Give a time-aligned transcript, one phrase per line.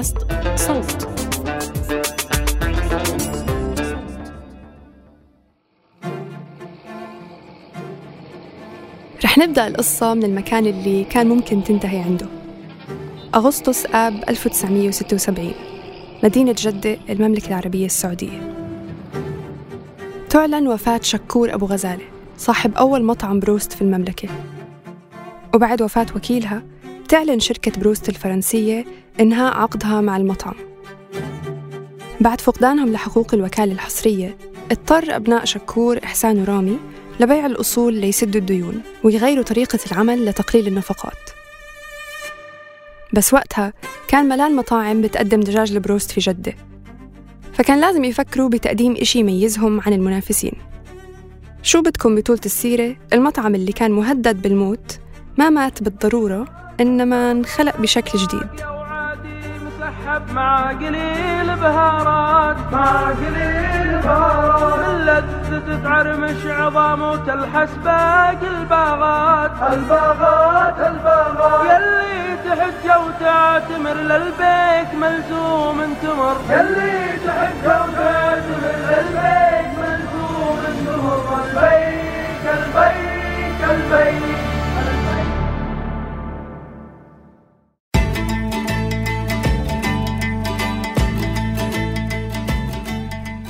[0.00, 0.16] بودكاست
[0.56, 1.08] صوت.
[9.24, 12.26] رح نبدأ القصة من المكان اللي كان ممكن تنتهي عنده.
[13.34, 15.52] أغسطس آب 1976
[16.24, 18.54] مدينة جدة المملكة العربية السعودية.
[20.30, 22.04] تعلن وفاة شكور أبو غزالة
[22.38, 24.28] صاحب أول مطعم بروست في المملكة.
[25.54, 26.62] وبعد وفاة وكيلها
[27.10, 28.84] تعلن شركة بروست الفرنسية
[29.20, 30.54] إنهاء عقدها مع المطعم.
[32.20, 34.36] بعد فقدانهم لحقوق الوكالة الحصرية
[34.70, 36.78] اضطر أبناء شكور إحسان ورامي
[37.20, 41.30] لبيع الأصول ليسدوا الديون ويغيروا طريقة العمل لتقليل النفقات.
[43.12, 43.72] بس وقتها
[44.08, 46.54] كان ملان مطاعم بتقدم دجاج البروست في جدة
[47.52, 50.52] فكان لازم يفكروا بتقديم إشي يميزهم عن المنافسين.
[51.62, 54.98] شو بدكم بطولة السيرة؟ المطعم اللي كان مهدد بالموت
[55.38, 58.48] ما مات بالضرورة إنما انخلق بشكل جديد.
[59.66, 62.56] مسحب مع قليل بهارات.
[62.72, 64.78] مع قليل بهارات.
[64.88, 69.50] من لذة تعرمش عظام وتلحس باقي الباغات.
[69.72, 71.64] الباغات الباغات.
[71.70, 76.36] يلي تحج وتعتمر للبيك ملزوم تمر.
[76.50, 81.40] يلي تحج وتعتمر للبيك ملزوم تمر.
[81.44, 84.39] البيك البيك البيك.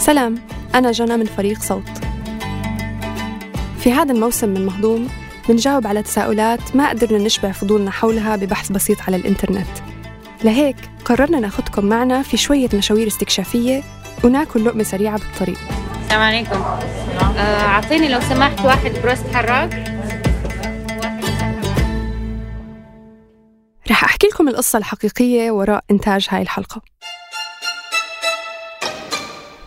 [0.00, 0.34] سلام
[0.74, 1.90] أنا جنى من فريق صوت.
[3.78, 5.08] في هذا الموسم من مهضوم
[5.48, 9.66] بنجاوب على تساؤلات ما قدرنا نشبع فضولنا حولها ببحث بسيط على الإنترنت.
[10.44, 13.82] لهيك قررنا ناخدكم معنا في شوية مشاوير استكشافية
[14.24, 15.58] وناكل لقمة سريعة بالطريق.
[16.02, 16.62] السلام عليكم.
[17.36, 19.70] آه، أعطيني لو سمحت واحد بروست حراق
[23.90, 26.82] رح أحكي لكم القصة الحقيقية وراء إنتاج هاي الحلقة.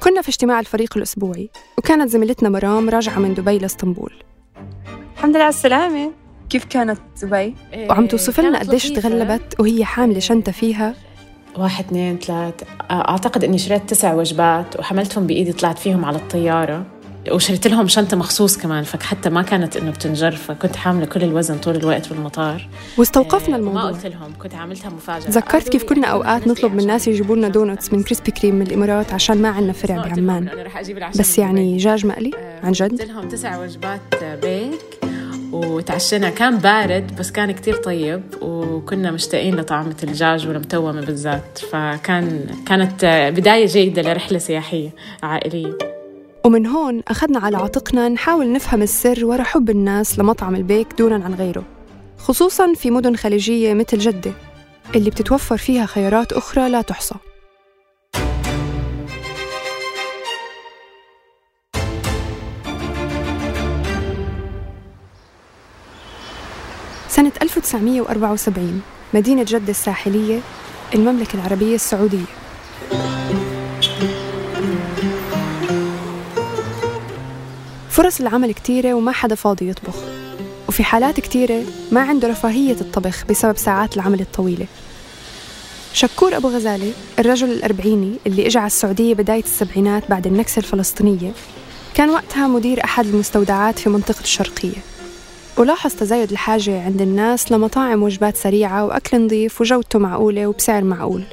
[0.04, 4.14] كنا في اجتماع الفريق الأسبوعي وكانت زميلتنا مرام راجعة من دبي لإسطنبول.
[5.14, 6.12] الحمد لله على السلامة.
[6.50, 7.56] كيف كانت دبي؟
[7.90, 10.96] وعم توصف لنا قديش تغلبت وهي حاملة شنطة فيها.
[11.58, 12.54] واحد اثنين ثلاث.
[12.92, 16.86] أعتقد إني شريت تسع وجبات وحملتهم بإيدي طلعت فيهم على الطيارة.
[17.32, 21.76] وشريت لهم شنطة مخصوص كمان فحتى ما كانت إنه بتنجر فكنت حاملة كل الوزن طول
[21.76, 22.68] الوقت بالمطار.
[22.98, 23.92] واستوقفنا آه، ما الموضوع.
[23.92, 25.26] قلت لهم كنت عاملتها مفاجأة.
[25.26, 29.14] تذكرت كيف كنا أوقات نطلب من الناس يجيبوا لنا donuts من Krispy Kreme من الإمارات
[29.14, 30.50] عشان ما عندنا فرع بعمان
[31.20, 31.78] بس يعني.
[31.78, 32.92] دجاج مقلي آه، عن جد.
[32.92, 34.02] قلت لهم تسع وجبات
[34.42, 35.00] بيك
[35.52, 36.30] وتعشينا.
[36.30, 41.58] كان بارد بس كان كتير طيب وكنا مشتاقين لطعمة الدجاج والمتومة بالذات.
[41.72, 43.06] فكان كانت
[43.38, 44.90] بداية جيدة لرحلة سياحية
[45.24, 45.93] عائلية.
[46.46, 51.34] ومن هون أخذنا على عاتقنا نحاول نفهم السر ورا حب الناس لمطعم البيك دونا عن
[51.34, 51.64] غيره
[52.18, 54.32] خصوصاً في مدن خليجية مثل جدة
[54.96, 57.16] اللي بتتوفر فيها خيارات أخرى لا تحصى.
[67.08, 68.82] سنة 1974
[69.14, 70.40] مدينة جدة الساحلية
[70.96, 72.26] المملكة العربية السعودية.
[77.94, 79.96] فرص العمل كتيرة وما حدا فاضي يطبخ.
[80.70, 84.66] وفي حالات كتيرة ما عنده رفاهية الطبخ بسبب ساعات العمل الطويلة.
[85.94, 91.32] شكور أبو غزالة الرجل الأربعيني اللي إجا على السعودية بداية السبعينات بعد النكسة الفلسطينية
[91.94, 94.78] كان وقتها مدير أحد المستودعات في منطقة الشرقية.
[95.58, 101.24] ولاحظ تزايد الحاجة عند الناس لمطاعم وجبات سريعة وأكل نظيف وجودته معقولة وبسعر معقول.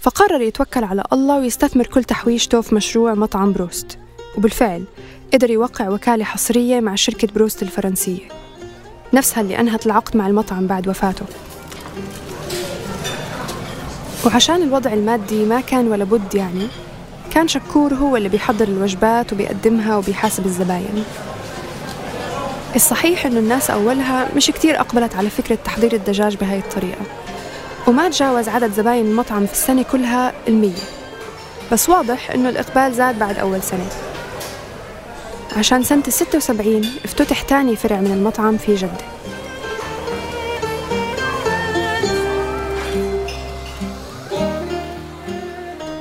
[0.00, 3.98] فقرر يتوكل على الله ويستثمر كل تحويشته في مشروع مطعم بروست.
[4.38, 4.84] وبالفعل
[5.34, 8.28] قدر يوقع وكالة حصرية مع شركة بروست الفرنسية.
[9.12, 11.26] نفسها اللي أنهت العقد مع المطعم بعد وفاته.
[14.26, 16.68] وعشان الوضع المادي ما كان ولا بد يعني
[17.30, 21.04] كان شكور هو اللي بيحضر الوجبات وبيقدمها وبيحاسب الزباين.
[22.76, 27.02] الصحيح إنه الناس أولها مش كتير أقبلت على فكرة تحضير الدجاج بهاي الطريقة.
[27.86, 30.82] وما تجاوز عدد زباين المطعم في السنة كلها المية.
[31.72, 33.86] بس واضح إنه الإقبال زاد بعد أول سنة.
[35.56, 38.90] عشان سنة الستة وسبعين افتتح تاني فرع من المطعم في جدة.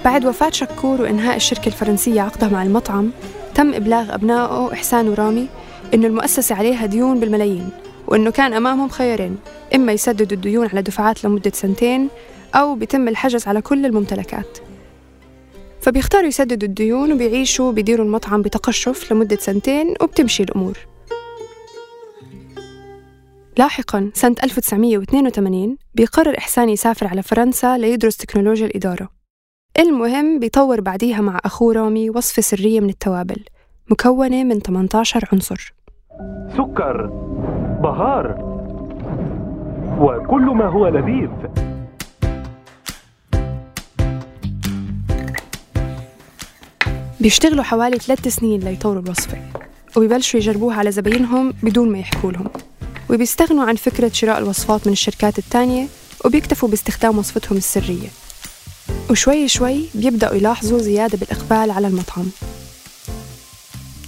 [0.05, 3.11] بعد وفاة شكور وإنهاء الشركة الفرنسية عقدها مع المطعم
[3.55, 5.47] تم إبلاغ أبنائه إحسان ورامي
[5.93, 7.69] إنه المؤسسة عليها ديون بالملايين
[8.07, 9.37] وإنه كان أمامهم خيارين
[9.75, 12.07] إما يسددوا الديون على دفعات لمدة سنتين
[12.55, 14.57] أو بيتم الحجز على كل الممتلكات.
[15.81, 20.77] فبيختاروا يسددوا الديون وبيعيشوا وبيديروا المطعم بتقشف لمدة سنتين وبتمشي الأمور.
[23.57, 29.09] لاحقا سنة 1982 بيقرر إحسان يسافر على فرنسا ليدرس تكنولوجيا الإدارة.
[29.79, 33.43] المهم بيطور بعديها مع أخوه رامي وصفة سرية من التوابل
[33.91, 35.73] مكونة من 18 عنصر.
[36.57, 37.05] سكر
[37.83, 38.51] بهار
[39.99, 41.70] وكل ما هو لذيذ.
[47.21, 49.37] بيشتغلوا حوالي ثلاث سنين ليطوروا الوصفة
[49.97, 52.49] وبيبلشوا يجربوها على زباينهم بدون ما يحكوا لهم.
[53.09, 55.87] وبيستغنوا عن فكرة شراء الوصفات من الشركات التانية
[56.25, 58.07] وبيكتفوا باستخدام وصفتهم السرية.
[59.09, 62.25] وشوي شوي بيبدأوا يلاحظوا زيادة بالإقبال على المطعم.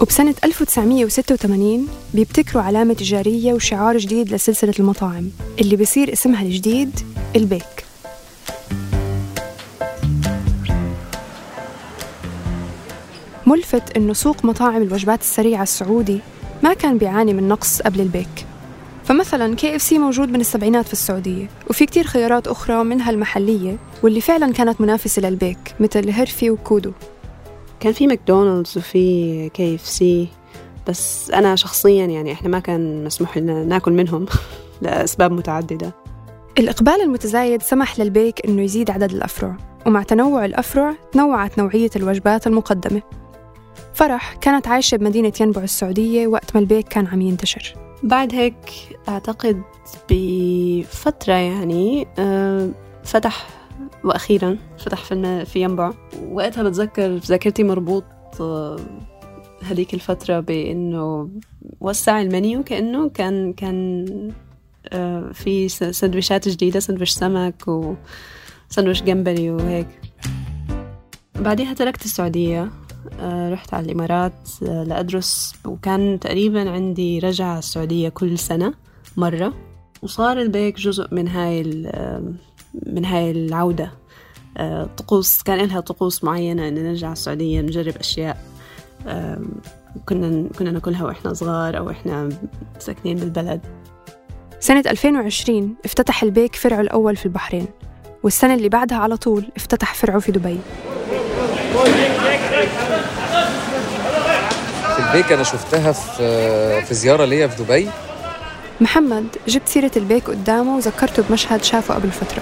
[0.01, 5.29] وبسنة 1986 بيبتكروا علامة تجارية وشعار جديد لسلسلة المطاعم
[5.61, 6.99] اللي بيصير اسمها الجديد
[7.35, 7.82] البيك.
[13.53, 16.19] ملفت إنه سوق مطاعم الوجبات السريعة السعودي
[16.63, 18.45] ما كان بيعاني من نقص قبل البيك.
[19.03, 24.53] فمثلا KFC موجود من السبعينات في السعودية وفي كتير خيارات أخرى منها المحلية واللي فعلا
[24.53, 26.91] كانت منافسة للبيك مثل هيرفي وكودو.
[27.79, 30.27] كان في ماكدونالدز وفي KFC
[30.87, 34.25] بس أنا شخصيا يعني إحنا ما كان مسموح لنا ناكل منهم
[34.81, 35.93] لأسباب متعددة.
[36.59, 43.01] الإقبال المتزايد سمح للبيك إنه يزيد عدد الأفرع ومع تنوع الأفرع تنوعت نوعية الوجبات المقدمة.
[43.93, 47.73] فرح كانت عايشة بمدينة ينبع السعودية وقت ما البيك كان عم ينتشر.
[48.03, 48.55] بعد هيك
[49.09, 49.61] أعتقد
[50.09, 52.69] بفترة يعني آه،
[53.03, 53.47] فتح
[54.03, 55.03] وأخيرا فتح
[55.43, 55.93] في ينبع.
[56.31, 58.03] وقتها بتذكر في ذاكرتي مربوط
[58.41, 58.79] آه،
[59.63, 61.29] هذيك الفترة بإنه
[61.81, 64.05] وسع المنيو كأنه كان كان
[64.89, 69.87] آه، في سندويشات جديدة سندويش سمك وسندويش جمبري وهيك.
[71.35, 72.69] بعديها تركت السعودية.
[73.51, 78.73] رحت على الإمارات آه، لأدرس وكان تقريبا عندي رجعة السعودية كل سنة
[79.17, 79.53] مرة
[80.01, 81.63] وصار البيك جزء من هاي
[82.85, 83.91] من هاي العودة.
[84.57, 88.37] آه، طقوس كان لها طقوس معينة إن نرجع السعودية نجرب أشياء
[90.05, 92.29] كنا كنا ناكلها وإحنا صغار أو إحنا
[92.79, 93.61] ساكنين بالبلد.
[94.59, 97.67] سنة 2020 افتتح البيك فرعه الأول في البحرين
[98.23, 100.59] والسنة اللي بعدها على طول افتتح فرعه في دبي.
[104.95, 107.89] في البيك أنا شفتها في في زيارة ليا في دبي.
[108.81, 112.41] محمد جبت سيرة البيك قدامه وذكرته بمشهد شافه قبل فترة.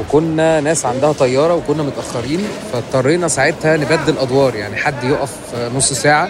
[0.00, 5.30] وكنا ناس عندها طيارة وكنا متأخرين فاضطرينا ساعتها نبدل أدوار يعني حد يقف
[5.76, 6.28] نص ساعة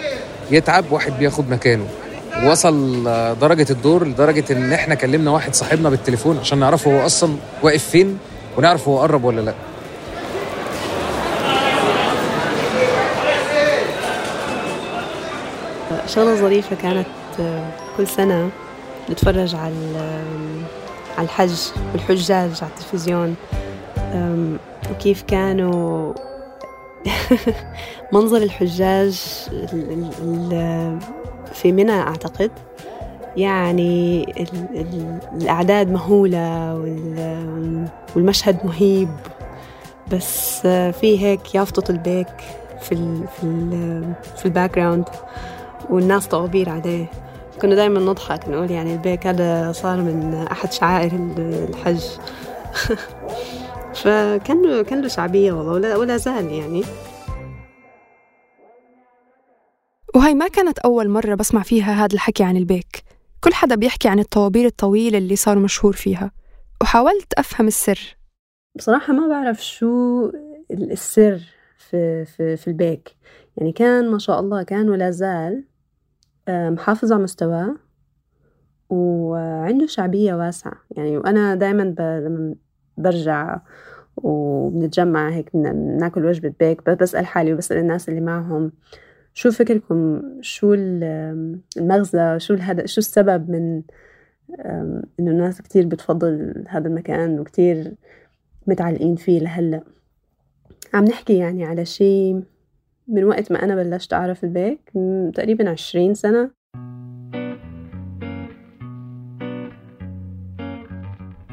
[0.51, 1.85] يتعب واحد بياخد مكانه.
[2.43, 3.03] وصل
[3.41, 8.17] درجة الدور لدرجة إن إحنا كلمنا واحد صاحبنا بالتليفون عشان نعرف هو أصلا واقف فين
[8.57, 9.53] ونعرف هو قرب ولا لأ.
[16.07, 17.07] شغلة ظريفة كانت
[17.39, 18.49] آه، كل سنة
[19.09, 19.75] نتفرج على
[21.17, 21.51] على الحج
[21.93, 23.35] والحجاج على التلفزيون.
[24.91, 26.13] وكيف كانوا
[28.13, 29.11] منظر الحجاج
[31.53, 32.51] في منى أعتقد.
[33.37, 34.25] يعني
[35.33, 36.75] الأعداد مهولة
[38.15, 39.09] والمشهد مهيب.
[40.11, 42.27] بس آه، في هيك يافطة البيك
[42.81, 45.05] في ال في ال في ال background
[45.89, 47.11] والناس طوابير عليه.
[47.61, 52.03] كنا دائما نضحك نقول يعني البيك هذا صار من أحد شعائر الحج.
[54.01, 56.83] فكان له كان له شعبية والله ولا, ولا زال يعني.
[60.15, 63.03] وهي ما كانت أول مرة بسمع فيها هذا الحكي عن البيك.
[63.43, 66.31] كل حدا بيحكي عن الطوابير الطويلة اللي صار مشهور فيها.
[66.81, 68.17] وحاولت أفهم السر.
[68.75, 70.25] بصراحة ما بعرف شو
[70.71, 71.41] السر
[71.77, 73.15] في, في, في البيك.
[73.57, 75.63] يعني كان ما شاء الله كان ولا زال
[76.51, 77.75] محافظ على مستواه
[78.89, 80.73] وعنده شعبية واسعة.
[80.91, 81.95] يعني وأنا دايما
[82.97, 83.59] برجع
[84.17, 88.71] وبنتجمع هيك بناكل وجبة بيك بسأل حالي وبسأل الناس اللي معهم
[89.33, 93.81] شو فكركم؟ شو المغزى؟ شو الهدف شو السبب من
[95.19, 97.93] إنه الناس كتير بتفضل هذا المكان وكتير
[98.67, 99.83] متعلقين فيه لهلأ؟
[100.93, 102.43] عم نحكي يعني على شيء
[103.07, 104.79] من وقت ما أنا بلشت أعرف البيك
[105.35, 106.51] تقريبا عشرين سنة.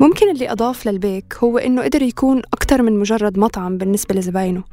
[0.01, 4.65] ممكن اللي أضاف للبيك هو إنه قدر يكون أكتر من مجرد مطعم بالنسبة لزباينه.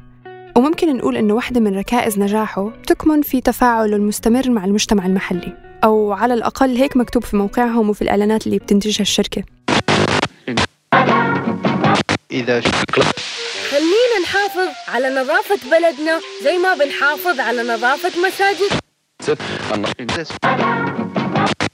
[0.56, 5.52] وممكن نقول إنه واحدة من ركائز نجاحه بتكمن في تفاعله المستمر مع المجتمع المحلي
[5.84, 9.42] أو على الأقل هيك مكتوب في موقعهم وفي الإعلانات اللي بتنتجها الشركة.
[12.30, 12.60] إذا
[13.76, 18.70] خلينا نحافظ على نظافة بلدنا زي ما بنحافظ على نظافة مساجد.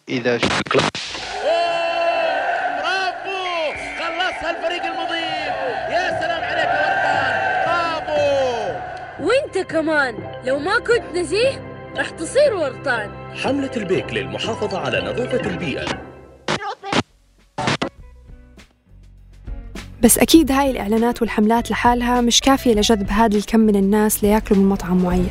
[0.09, 0.37] إذا
[2.79, 5.55] برافو خلصها الفريق المضيف.
[5.93, 7.35] يا سلام عليك يا وردان
[7.67, 8.27] برافو
[9.27, 16.12] وانت كمان لو ما كنت نزيه راح تصير ورطان حملة البيك للمحافظة على نظافة البيئة.
[20.03, 24.69] بس أكيد هاي الإعلانات والحملات لحالها مش كافية لجذب هذا الكم من الناس ليأكلوا من
[24.69, 25.29] مطعم معين.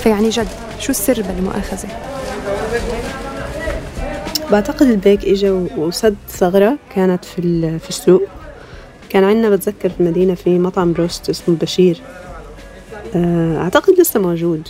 [0.00, 0.48] فيعني جد
[0.80, 1.88] شو السر بالمؤاخذة؟
[4.52, 8.22] بعتقد البيك اجى وسد ثغرة كانت في في السوق.
[9.08, 12.00] كان عندنا بتذكر في المدينة في مطعم بروست اسمه بشير
[13.16, 14.68] آه، أعتقد لسه موجود.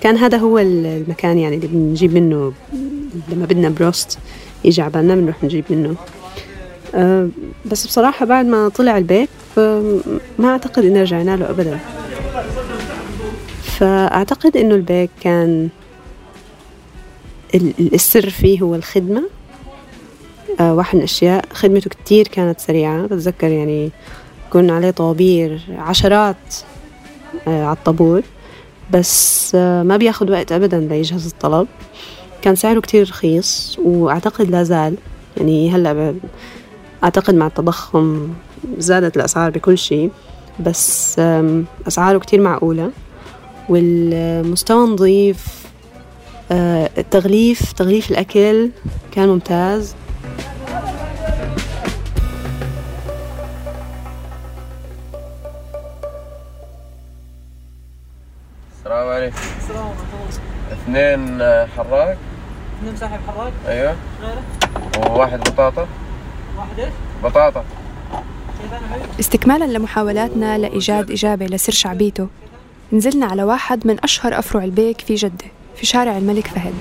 [0.00, 2.52] كان هذا هو المكان يعني اللي بنجيب منه
[3.28, 4.18] لما بدنا بروست.
[4.64, 5.94] يجي عبالنا بنروح نجيب منه.
[6.94, 7.28] أه
[7.66, 9.28] بس بصراحة بعد ما طلع البيك
[10.38, 11.78] ما أعتقد إن رجعنا له أبدا.
[13.62, 15.68] فأعتقد إنه البيك كان
[17.80, 19.22] السر فيه هو الخدمة.
[20.60, 23.06] أه واحد من الأشياء خدمته كتير كانت سريعة.
[23.06, 23.90] بتذكر يعني
[24.50, 26.54] كنا عليه طوابير عشرات
[27.48, 28.22] أه على الطابور.
[28.90, 31.66] بس أه ما بياخد وقت أبدا ليجهز الطلب.
[32.42, 34.96] كان سعره كتير رخيص وأعتقد لا زال.
[35.36, 36.14] يعني هلأ
[37.04, 38.28] أعتقد مع التضخم
[38.78, 40.10] زادت الأسعار بكل شيء
[40.60, 41.18] بس
[41.88, 42.90] أسعاره كتير معقولة.
[43.68, 45.60] والمستوى نظيف
[46.52, 48.70] آه، التغليف تغليف الأكل
[49.12, 49.94] كان ممتاز.
[58.78, 59.36] السلام عليكم.
[59.62, 60.00] السلام عليكم
[60.72, 61.38] اثنين
[61.76, 62.18] حراق
[62.80, 63.96] اثنين مساحب حراق أيوه.
[64.22, 64.42] غيره؟
[65.10, 65.88] وواحد بطاطا.
[66.58, 66.92] واحد إيش؟
[67.24, 67.64] بطاطا.
[69.20, 72.28] استكمالا لمحاولاتنا لإيجاد إجابة لسر شعبيته.
[72.92, 75.44] نزلنا على واحد من أشهر أفرع البيك في جدة
[75.76, 76.74] في شارع الملك فهد.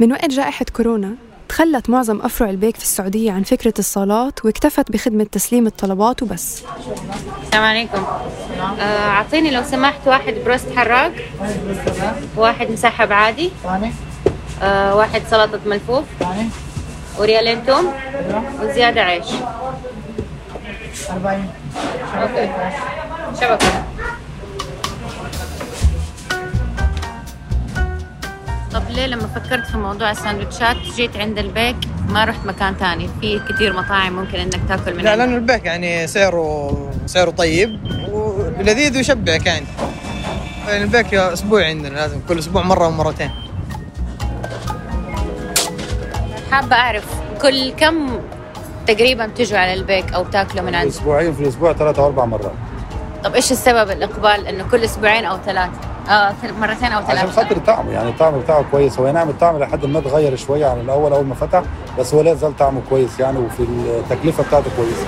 [0.00, 1.14] من وقت جائحة كورونا
[1.48, 6.62] تخلت معظم أفرع البيك في السعودية عن فكرة الصالات واكتفت بخدمة تسليم الطلبات وبس.
[7.42, 8.04] السلام عليكم.
[8.62, 11.12] آه، أعطيني لو سمحت واحد بروست حراق
[12.36, 13.50] واحد مسحب عادي
[14.62, 16.04] آه، واحد سلطة ملفوف
[17.18, 17.92] وريالين توم
[18.62, 19.26] وزيادة عيش.
[21.10, 21.48] 40
[22.22, 22.50] okay.
[23.40, 23.84] شبكة.
[28.72, 31.76] طب ليه لما فكرت في موضوع الساندوتشات جيت عند البيك
[32.08, 36.06] ما رحت مكان تاني في كثير مطاعم ممكن إنك تاكل منها لا لأنه البيك يعني
[36.06, 38.01] سعره سعره طيب.
[38.58, 39.66] ولذيذ ويشبعك يعني.
[40.68, 43.30] يعني البيك أسبوع عندنا لازم كل أسبوع مرة ومرتين.
[46.50, 47.04] حابه أعرف
[47.42, 48.20] كل كم
[48.86, 52.52] تقريبا تجوا على البيك أو تاكلوا من عنده أسبوعين في الأسبوع ثلاث أو أربع مرات.
[53.24, 55.70] طب إيش السبب الإقبال إنه كل أسبوعين أو ثلاث
[56.08, 58.98] آه مرتين أو ثلاث عشان خاطر طعمه يعني الطعم بتاعه كويس.
[58.98, 61.62] هو نعم الطعم لحد ما تغير شوية عن الأول أول ما فتح
[61.98, 65.06] بس هو لا زال طعمه كويس يعني وفي التكلفة بتاعته كويسة.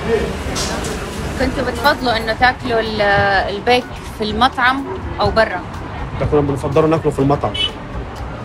[1.41, 2.81] كنتوا بتفضلوا إنه تاكلوا
[3.51, 3.85] البيك
[4.19, 4.85] في المطعم
[5.21, 5.61] أو برا؟
[6.31, 7.53] كنا بنفضلوا ناكله في المطعم.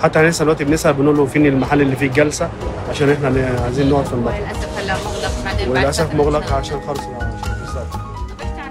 [0.04, 2.50] حتى لسه دلوقتي بنسأل بنقول له فين المحل اللي فيه الجلسة؟
[2.90, 4.36] عشان إحنا عايزين نقعد في المطعم.
[4.36, 7.02] وللأسف هلا مغلق بعدين وللأسف مغلق عشان خلص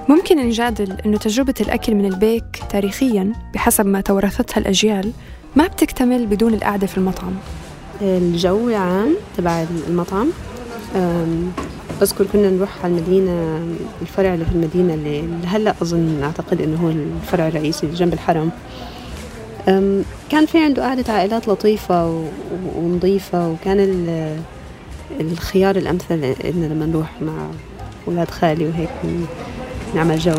[0.08, 5.12] ممكن نجادل أنه تجربة الأكل من البيك تاريخياً بحسب ما تورثتها الأجيال
[5.56, 7.32] ما بتكتمل بدون القعدة في المطعم.
[8.02, 10.28] الجو العام تبع المطعم
[12.00, 13.62] بذكر كنا نروح على المدينة
[14.02, 18.50] الفرع اللي في المدينة اللي هلأ أظن أعتقد إنه هو الفرع الرئيسي اللي جنب الحرم.
[20.30, 22.24] كان في عنده قعدة عائلات لطيفة
[22.76, 24.06] ونظيفة وكان
[25.20, 27.32] الخيار الأمثل إننا لما نروح مع
[28.08, 28.90] أولاد خالي وهيك
[29.94, 30.34] نعمل جو.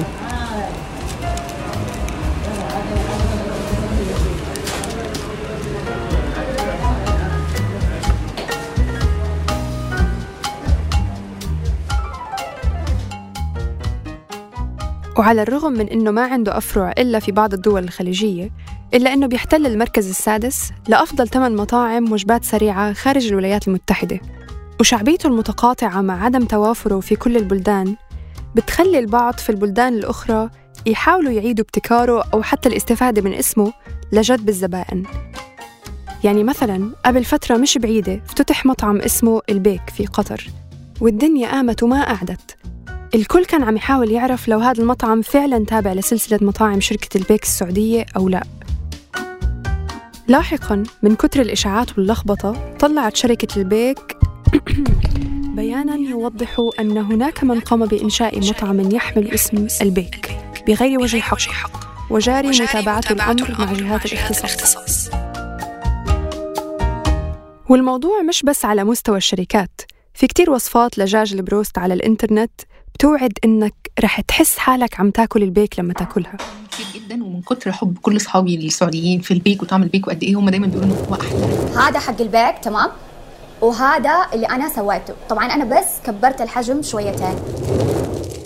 [15.19, 18.51] وعلى الرغم من أنه ما عنده أفرع إلا في بعض الدول الخليجية
[18.93, 24.19] إلا أنه بيحتل المركز السادس لأفضل ثمان مطاعم وجبات سريعة خارج الولايات المتحدة.
[24.79, 27.95] وشعبيته المتقاطعة مع عدم توافره في كل البلدان
[28.55, 30.49] بتخلي البعض في البلدان الأخرى
[30.85, 33.73] يحاولوا يعيدوا ابتكاره أو حتى الاستفادة من اسمه
[34.11, 35.03] لجذب الزبائن.
[36.23, 40.47] يعني مثلا قبل فترة مش بعيدة افتتح مطعم اسمه البيك في قطر
[41.01, 42.57] والدنيا قامت وما قعدت.
[43.15, 48.05] الكل كان عم يحاول يعرف لو هذا المطعم فعلا تابع لسلسلة مطاعم شركة البيك السعودية
[48.17, 48.43] أو لا.
[50.27, 54.17] لاحقا من كتر الإشاعات واللخبطة طلعت شركة البيك
[55.55, 60.37] بيانا يوضح أن هناك من قام بإنشاء مطعم يحمل اسم البيك
[60.67, 61.71] بغير وجه حق
[62.09, 65.09] وجاري متابعة الأمر مع جهات الاختصاص.
[67.69, 69.81] والموضوع مش بس على مستوى الشركات
[70.13, 72.51] في كتير وصفات لجاج البروست على الإنترنت
[72.95, 76.37] بتوعد إنك رح تحس حالك عم تاكل البيك لما تاكلها.
[76.71, 80.49] كتير جدا ومن كتر حب كل أصحابي السعوديين في البيك وطعم البيك وقد إيه هم
[80.49, 81.45] دايما بيقولوا إنه هو أحلى.
[81.75, 82.89] هذا حق البيك تمام؟
[83.61, 85.13] وهذا اللي أنا سويته.
[85.29, 87.35] طبعا أنا بس كبرت الحجم شويتين.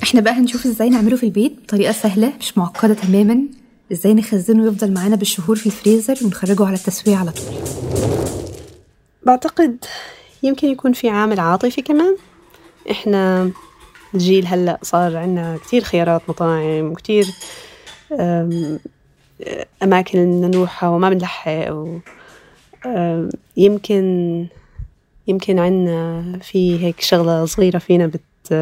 [0.03, 3.39] إحنا بقى هنشوف إزاي نعمله في البيت بطريقة سهلة مش معقدة تماما.
[3.91, 7.55] إزاي نخزنه ويفضل معانا بالشهور في الفريزر ونخرجه على التسوية على طول.
[9.25, 9.85] بعتقد
[10.43, 12.15] يمكن يكون في عامل عاطفي كمان.
[12.91, 13.51] إحنا
[14.13, 17.25] الجيل هلأ صار عندنا كتير خيارات مطاعم وكتير
[18.19, 18.79] أم،
[19.83, 21.97] أماكن نروحها وما بنلحق و
[23.57, 24.47] يمكن
[25.27, 28.53] يمكن عنا في هيك شغلة صغيرة فينا بت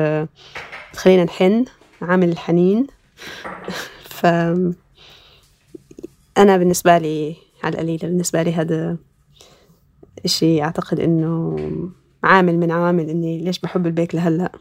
[0.91, 1.65] بتخلينا نحن
[2.01, 2.87] عامل الحنين.
[4.17, 4.25] ف
[6.37, 8.97] أنا بالنسبة لي على القليلة بالنسبة لي هذا
[10.25, 11.55] إشي أعتقد إنه
[12.23, 14.51] عامل من عوامل إني ليش بحب البيك لهلأ.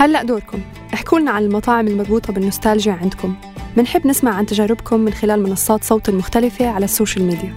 [0.00, 0.60] هلأ دوركم.
[0.94, 3.34] احكوا لنا عن المطاعم المربوطة بالنوستالجيا عندكم.
[3.76, 7.54] منحب نسمع عن تجاربكم من خلال منصات صوت المختلفة على ال social media.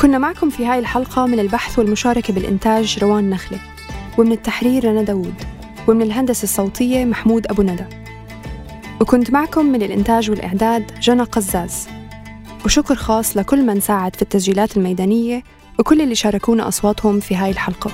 [0.00, 3.58] كنا معكم في هاي الحلقة من البحث والمشاركة بالإنتاج روان نخلة
[4.18, 5.34] ومن التحرير رنا داوود
[5.88, 7.84] ومن الهندسة الصوتية محمود أبو ندى.
[9.00, 11.99] وكنت معكم من الإنتاج والإعداد جنى قزاز.
[12.64, 15.42] وشكر خاص لكل من ساعد في التسجيلات الميدانية
[15.78, 17.90] وكل اللي شاركونا أصواتهم في هاي الحلقة.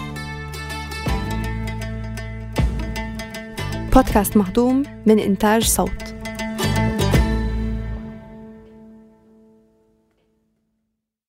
[3.94, 6.15] بودكاست مهضوم من إنتاج صوت.